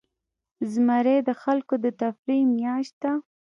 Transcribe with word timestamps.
زمری 0.71 1.17
د 1.27 1.29
خلکو 1.41 1.73
د 1.83 1.85
تفریح 2.01 2.43
میاشت 2.55 2.93
ده. 3.03 3.13